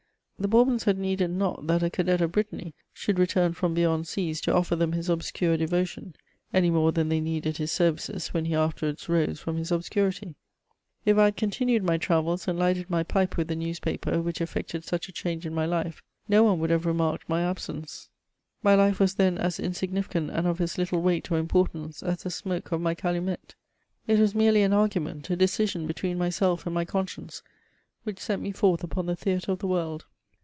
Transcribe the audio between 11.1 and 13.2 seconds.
I had continued my travels, and lighted my